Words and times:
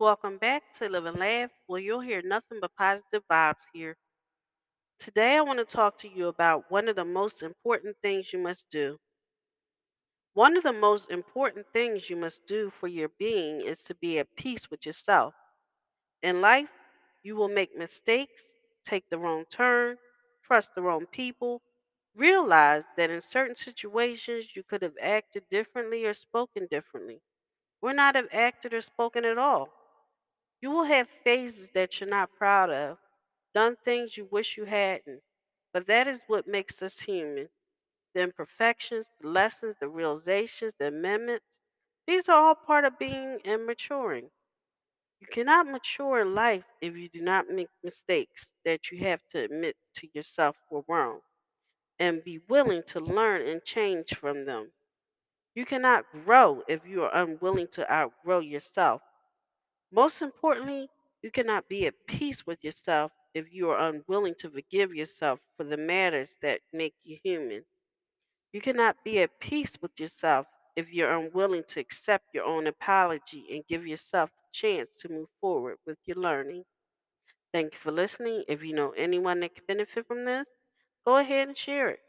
Welcome 0.00 0.38
back 0.38 0.62
to 0.78 0.88
Live 0.88 1.06
and 1.06 1.18
Laugh, 1.18 1.50
where 1.66 1.80
you'll 1.80 2.00
hear 2.00 2.22
nothing 2.22 2.58
but 2.60 2.74
positive 2.76 3.22
vibes 3.28 3.64
here. 3.72 3.96
Today, 5.00 5.36
I 5.36 5.40
want 5.40 5.58
to 5.58 5.64
talk 5.64 5.98
to 6.00 6.08
you 6.08 6.28
about 6.28 6.70
one 6.70 6.88
of 6.88 6.94
the 6.96 7.04
most 7.04 7.42
important 7.42 7.96
things 8.00 8.32
you 8.32 8.38
must 8.38 8.66
do. 8.70 8.98
One 10.34 10.56
of 10.56 10.62
the 10.62 10.72
most 10.72 11.10
important 11.10 11.66
things 11.72 12.08
you 12.08 12.16
must 12.16 12.46
do 12.46 12.70
for 12.70 12.86
your 12.86 13.08
being 13.18 13.60
is 13.62 13.82
to 13.84 13.94
be 13.96 14.18
at 14.20 14.34
peace 14.36 14.70
with 14.70 14.86
yourself. 14.86 15.34
In 16.22 16.40
life, 16.40 16.70
you 17.24 17.36
will 17.36 17.48
make 17.48 17.76
mistakes, 17.76 18.42
take 18.84 19.10
the 19.10 19.18
wrong 19.18 19.44
turn, 19.50 19.98
trust 20.44 20.74
the 20.74 20.82
wrong 20.82 21.06
people, 21.06 21.62
realize 22.14 22.84
that 22.96 23.10
in 23.10 23.20
certain 23.20 23.56
situations 23.56 24.56
you 24.56 24.62
could 24.62 24.82
have 24.82 24.96
acted 25.02 25.44
differently 25.50 26.06
or 26.06 26.14
spoken 26.14 26.68
differently, 26.70 27.20
or 27.82 27.92
not 27.94 28.16
have 28.16 28.28
acted 28.32 28.74
or 28.74 28.82
spoken 28.82 29.24
at 29.24 29.38
all. 29.38 29.77
You 30.60 30.70
will 30.70 30.84
have 30.84 31.08
phases 31.24 31.70
that 31.72 32.00
you're 32.00 32.08
not 32.08 32.36
proud 32.36 32.70
of, 32.70 32.98
done 33.54 33.76
things 33.76 34.16
you 34.16 34.24
wish 34.26 34.56
you 34.56 34.64
hadn't. 34.64 35.22
But 35.72 35.86
that 35.86 36.06
is 36.06 36.20
what 36.28 36.46
makes 36.46 36.82
us 36.82 37.00
human. 37.00 37.48
The 38.14 38.22
imperfections, 38.22 39.10
the 39.20 39.28
lessons, 39.28 39.76
the 39.80 39.88
realizations, 39.88 40.74
the 40.78 40.88
amendments, 40.88 41.58
these 42.06 42.28
are 42.28 42.36
all 42.48 42.54
part 42.54 42.84
of 42.84 42.98
being 42.98 43.40
and 43.44 43.66
maturing. 43.66 44.30
You 45.20 45.26
cannot 45.28 45.66
mature 45.66 46.20
in 46.20 46.34
life 46.34 46.64
if 46.80 46.96
you 46.96 47.08
do 47.08 47.20
not 47.22 47.48
make 47.48 47.68
mistakes 47.82 48.52
that 48.64 48.90
you 48.90 48.98
have 48.98 49.20
to 49.30 49.38
admit 49.40 49.76
to 49.94 50.08
yourself 50.14 50.56
were 50.70 50.84
wrong 50.88 51.20
and 51.98 52.24
be 52.24 52.38
willing 52.48 52.82
to 52.84 53.00
learn 53.00 53.46
and 53.46 53.64
change 53.64 54.14
from 54.16 54.44
them. 54.44 54.72
You 55.54 55.64
cannot 55.66 56.10
grow 56.12 56.62
if 56.68 56.86
you 56.86 57.04
are 57.04 57.14
unwilling 57.14 57.68
to 57.72 57.90
outgrow 57.92 58.40
yourself. 58.40 59.02
Most 59.90 60.22
importantly, 60.22 60.88
you 61.20 61.30
cannot 61.30 61.68
be 61.68 61.86
at 61.86 62.06
peace 62.06 62.46
with 62.46 62.64
yourself 62.64 63.12
if 63.34 63.52
you 63.52 63.68
are 63.68 63.88
unwilling 63.90 64.34
to 64.36 64.50
forgive 64.50 64.94
yourself 64.94 65.40
for 65.58 65.64
the 65.64 65.76
matters 65.76 66.34
that 66.40 66.62
make 66.72 66.94
you 67.02 67.18
human. 67.22 67.66
You 68.52 68.60
cannot 68.60 69.02
be 69.04 69.20
at 69.20 69.40
peace 69.40 69.80
with 69.80 69.98
yourself 69.98 70.46
if 70.76 70.90
you're 70.92 71.12
unwilling 71.12 71.64
to 71.68 71.80
accept 71.80 72.34
your 72.34 72.44
own 72.44 72.66
apology 72.66 73.46
and 73.54 73.66
give 73.66 73.86
yourself 73.86 74.30
the 74.30 74.48
chance 74.52 74.90
to 74.98 75.08
move 75.08 75.28
forward 75.40 75.78
with 75.86 75.98
your 76.06 76.16
learning. 76.18 76.64
Thank 77.52 77.74
you 77.74 77.80
for 77.80 77.92
listening. 77.92 78.44
If 78.48 78.62
you 78.62 78.74
know 78.74 78.92
anyone 78.92 79.40
that 79.40 79.54
can 79.54 79.64
benefit 79.66 80.06
from 80.06 80.24
this, 80.24 80.46
go 81.06 81.16
ahead 81.18 81.48
and 81.48 81.58
share 81.58 81.90
it. 81.90 82.00